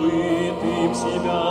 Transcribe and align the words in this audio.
забытым 0.00 0.94
себя. 0.94 1.49